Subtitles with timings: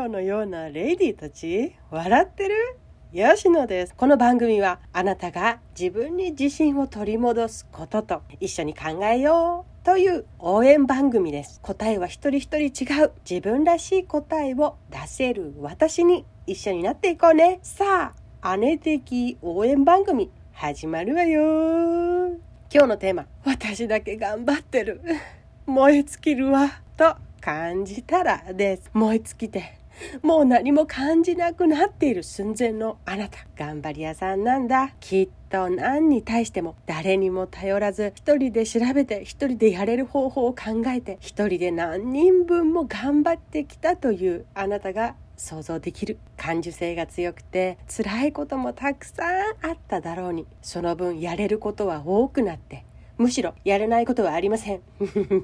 [0.00, 2.54] 魚のようなレディたち笑ってる？
[3.12, 3.94] 吉野です。
[3.94, 11.60] この番組はあなたが自分に自信を取り戻すことと一緒に考えようという応援番組です。
[11.60, 17.58] 答えは一人一人違う自分らしい答えを出せる私に一緒になっていこうね。
[17.62, 22.28] さあ、姉的応援番組始まるわよ。
[22.72, 25.02] 今日のテーマ、私だけ頑張ってる。
[25.66, 26.70] 燃え尽きるわ。
[26.96, 28.90] と感じたらです。
[28.94, 29.79] 燃え尽きて
[30.22, 33.38] もう何も感じなくなっている寸前のあなた。
[33.56, 49.28] 頑張り屋さんなんだきっと何に対しても誰にも頼らず一人で調べて一人でやれる方法を考えて一人で何人分も頑張ってきたというあなたが想像できる感受性が強くて辛いこともたくさん
[49.62, 52.84] あっただろうにその分やれることは多くなって。
[53.20, 54.80] むしろやれないことはありません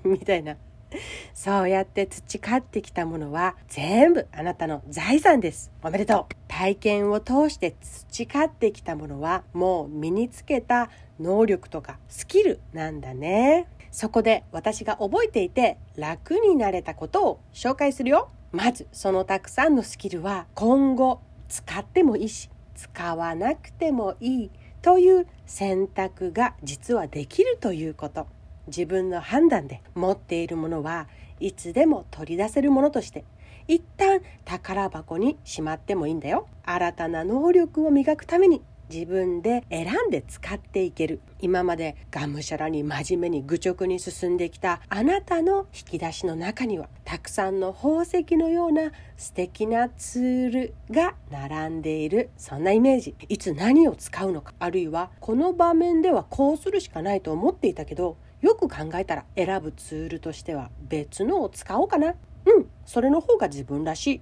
[0.03, 0.57] みたいな
[1.35, 5.71] そうやって培ってきたものは全部あなたの財産です。
[5.83, 6.35] おめでとう。
[6.49, 13.67] 体験を通して培ってきたものはもう身につけた能力とかスキルなんだね。
[13.91, 18.31] そこで私が覚えていて楽になれたことを紹介するよ。
[18.53, 24.51] まずそのたくさんのスキルは今後使ってもいいし使わなくてもいい
[24.83, 28.27] という選択が実はできるということ。
[28.67, 31.09] 自分の判断で持っているものは
[31.41, 33.25] いつでも取り出せるものとして
[33.69, 36.47] 一旦宝箱にしまってもいいんだよ。
[36.65, 41.21] 新たな能力を磨くために自分で選んで使っていける。
[41.41, 52.31] 今までがむしゃらに真面目に愚直に進んできたあなたの引き出しの中にはたくさんの宝石のような素敵なツールが並んでいる。
[52.37, 53.17] そんなイメージ。
[53.29, 54.55] いつ何を使うのか。
[54.61, 62.15] あるいはこの場面ではこうするしかないと思っていたけどよく考えたら選ぶツールとしては別のを使おうかな。
[62.47, 64.21] うんそれの方が自分らしい。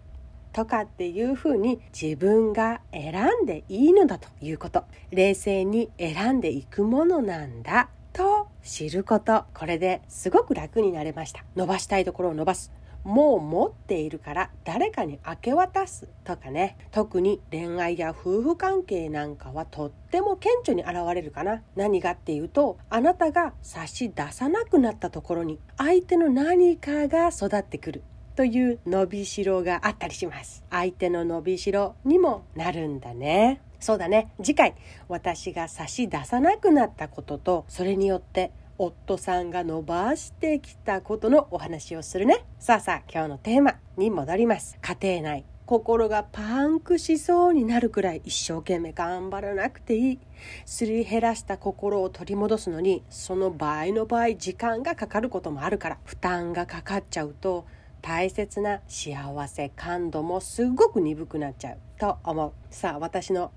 [0.53, 4.85] とかっていうふうに自分が選んでいいのだということ。
[5.11, 9.45] 冷静に選んでいくものなんだと知ること。
[9.53, 11.45] これですごく楽になれました。
[11.57, 12.73] 伸ばしたいところを伸ばす。
[13.05, 16.77] もう持っているから誰かに明け渡すとかね。
[16.91, 21.63] 特に恋愛や夫婦関係なんかはとっても顕著に現れるかな。
[21.77, 28.03] 何がっていうとあなたが差し出さなくなったところに相手の何かが育ってくる。
[28.37, 30.65] という伸びしろがあったりします。
[30.71, 33.61] 相手の伸びしろにもなるんだね。
[33.79, 34.33] そうだね。
[34.43, 34.75] 次回
[35.09, 42.45] 私が差し出さなくなったこととそれによって夫さんが伸ばしてきたことのお話をするね。
[42.59, 44.77] さあさあ今日のテーマに戻ります。
[44.81, 50.19] 家庭内心がパンクしそうになるくらい一生懸命頑張らなくていい。
[50.67, 57.65] すり減らした心を取り戻すのにその場合の場合時間がかかることもあるから負担がかかっちゃうと
[58.07, 62.53] 大切な幸せ感度もすごく鈍くなっちゃうと思う。
[62.69, 63.51] さあ私の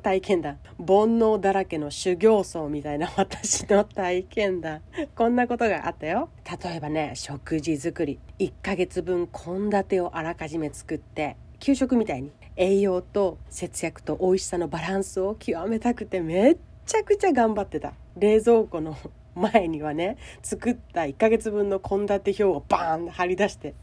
[0.00, 0.60] 体験談。
[0.78, 4.82] 煩悩だらけの修行僧みたいな私の体験談。
[5.16, 6.28] こんなことがあったよ。
[6.62, 8.20] 例えばね食事作り。
[8.38, 12.30] 1ヶ月分献立をあらかじめ作って給食みたいに。
[12.54, 17.94] 栄養と節約と美味しさのバランスを極めたくてめっちゃくちゃ頑張ってた。
[18.16, 18.96] 冷蔵庫の
[19.40, 23.74] 前にはね作った1ヶ月分の献立表をバーン貼り出して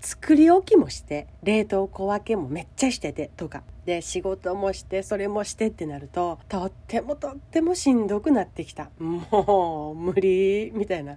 [0.00, 3.62] 作り置きもして冷凍小分けもめっちゃしててとか。
[3.86, 8.90] で仕事もしてそれもしてってなるととってもとってもしんどくなってきた。
[8.98, 11.16] もう無理みたいな。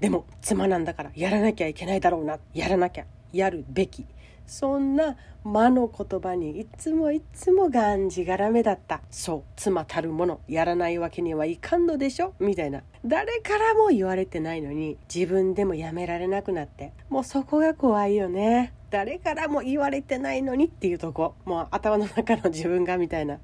[0.00, 2.38] でも妻なんだからやらなきゃいけないだろうな。
[2.54, 3.04] やらなきゃ。
[3.32, 4.06] やるべき。
[4.46, 9.00] そんな魔の言葉にいつもいつもがんじがらめだった。
[9.10, 12.34] そう妻たるものやらないわけにはいかんのでしょ？
[12.38, 12.82] みたいな。
[13.04, 16.92] 誰からも言われてないのに自分でもやめられなくなって。
[17.08, 18.72] もうそこが怖いよね。
[18.90, 21.34] 誰からも言われてないのにっていうとこ。
[21.44, 23.38] もう頭の中の自分がみたいな。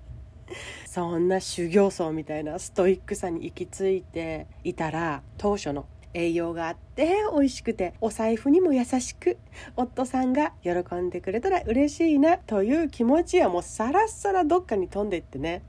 [0.86, 9.38] そんな修行僧みたいなストイックさに行き着いていたら当初の栄養があって美味しくてお財布にも優しく
[9.76, 15.62] 夫さんが喜んでくれたら嬉しいなという気持ちはもうさらさらどっかに飛んでいってね。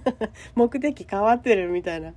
[0.54, 2.14] 目的変わってるみたいな。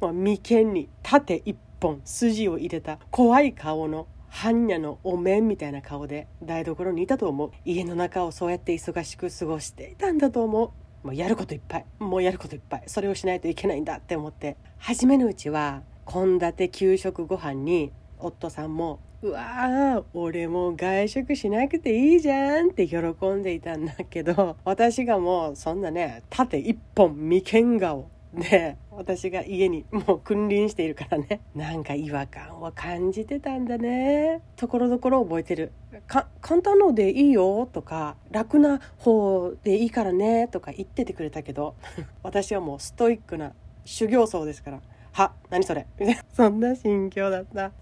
[0.00, 7.50] もう眉間に縦一本筋を入れた怖い顔の般若のお面みたいな顔で台所にいたと思う。
[7.64, 10.64] 家の中をそうやって忙しく過ごしていたんだと思
[11.04, 11.06] う。
[11.06, 14.56] もうやることいっぱいもうやることいっぱいそれをしないといけないんだって思って。
[14.78, 22.98] 初めのうちは献立給食ご飯に夫さんも「うわー俺も外食しなくていいじゃん」って喜
[23.28, 31.40] んでいたんだけど私がもうそんなね縦一本眉間顔で私が家にもう君臨しているからね。
[31.54, 34.40] なんか違和感を感じてたんだね。
[34.54, 35.72] ところどころ覚えてる。
[36.06, 41.74] 簡単のでいいよとか楽な方でいいからねとか言っててくれたけど
[42.22, 43.52] 私はもうストイックな
[43.84, 44.80] 修行僧ですから。
[45.12, 45.86] は何それ？
[46.32, 47.72] そんな心境だった。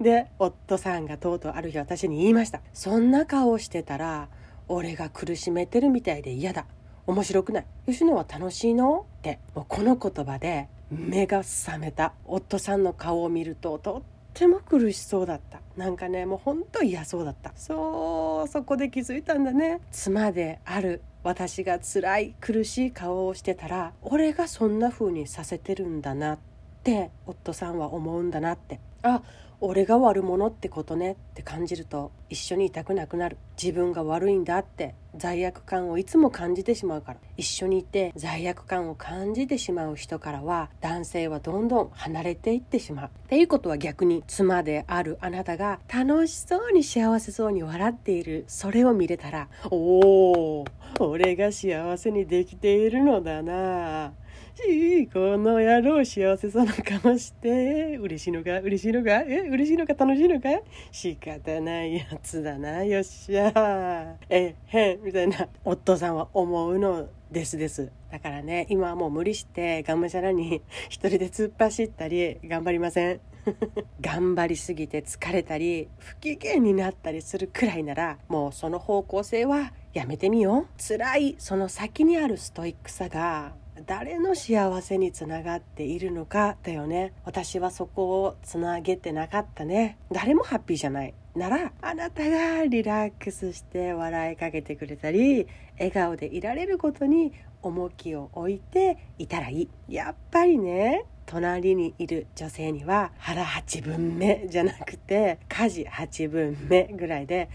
[0.00, 2.60] で夫さんがとうとうある日私に言いました。
[2.72, 4.28] そんな顔してたら
[4.68, 6.66] 俺が苦しめてるみたいで嫌だ。
[7.06, 7.66] 面白くない。
[7.86, 9.06] 吉野は楽しいの？
[9.18, 9.38] って。
[9.54, 12.14] もうこの言葉で目が覚めた。
[12.24, 14.02] 夫さんの顔を見るととっ
[14.34, 15.60] ても苦しそうだった。
[15.76, 17.52] なんかねもうほんと嫌そうだった。
[17.56, 19.80] そうそこで気づいたんだね。
[19.90, 26.51] 妻である私が辛い苦しい顔をしてたら俺がそんな風にさせてるんだなって
[26.82, 28.80] って夫さんは思うんだなって。
[29.02, 29.22] あ
[29.64, 33.36] 俺が悪者ってことねって感じると一緒にいたくなくなる。
[33.62, 37.20] 自分が悪いんだって罪悪感をいつも感じてしまうから。
[37.36, 43.06] 一緒にいて罪悪感を感じてしまう人からは男性はどんどん離れていってしまう。
[43.06, 48.44] っていうことは逆に妻であるあなたが楽しそうに幸せそうに笑っている。
[48.48, 50.64] それを見れたらおお
[51.10, 54.12] 俺が幸せにできているのだな。
[54.54, 57.96] しこの野郎幸せそうな顔して。
[57.96, 58.60] 嬉しいのか？
[58.60, 59.22] 嬉しいのか？
[59.26, 59.48] え？
[59.48, 59.94] 嬉しいのか？
[59.94, 60.48] 楽しいのか？
[60.90, 62.84] 仕方ないやつだな。
[62.84, 65.02] よっしゃえへん。
[65.02, 65.48] みたいな。
[65.64, 67.90] 夫さんは思うのですです。
[68.10, 73.20] だからね今はもう無理してがむしゃらに一人で突っ走ったり頑張りません。
[74.00, 80.66] 頑張りすぎて疲れたり不機嫌になったりするくらいならもうその方向性はやめてみよう。
[80.82, 83.52] 辛いその先にあるストイックさが
[83.84, 87.12] 誰の幸せにつながっているのかだよね。
[87.26, 89.98] 私はそこをつなげてなかったね。
[90.10, 91.12] 誰もハッピーじゃない。
[91.34, 95.46] ならあなたがリラックスして笑いかけてくれたり
[95.78, 99.68] 笑顔でいられることに重きを置いていたらいい。
[99.88, 107.50] やっぱりね隣にいる女性には腹8分目じゃなくて家事8分目ぐらいで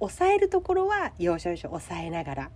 [0.00, 2.50] 抑えるところは要所要所抑えながら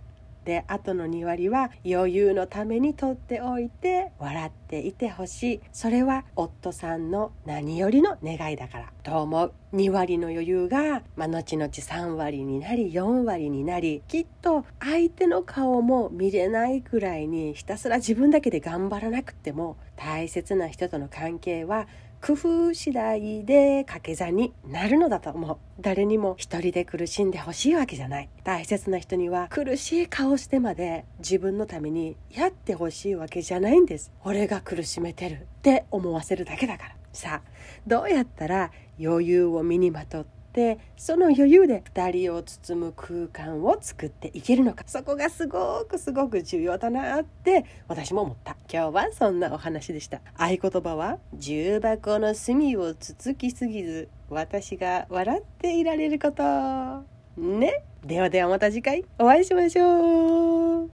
[0.45, 5.61] であとの2割は余裕のために取っておいて笑っていてほしい。
[5.71, 8.89] それは夫さんの何よりの願いだから。
[9.03, 9.53] と思う。
[9.73, 21.87] 2割の余裕が、まあ、後々3割になり4割になりきっと相手の顔も見れないくらいにひたすら自分だけで頑張らなくても大切な人との関係は
[22.25, 28.29] 工夫次第で掛け算になるのだと思う誰にも一人で苦しんでほしいわけじゃない。
[28.45, 34.13] 大切な人には苦しい顔してまで自分のためにやってほしいわけじゃないんです。
[34.23, 36.95] 俺が苦しめてるって思わせるだけだから。
[37.11, 37.49] さあ
[37.85, 44.83] どうやったら余裕を身にまとってってその余裕で2人を包む空間を作っていけるのか。
[44.85, 48.55] そこがすごくすごく重要だなって私も思った。
[48.71, 50.21] 今日はそんなお話でした。
[50.37, 56.43] 合言葉は重箱の隅をつつきすぎず私が笑っていられること。
[57.41, 57.83] ね。
[58.05, 59.05] ではではまた次回。
[59.17, 60.73] お会いしましょう。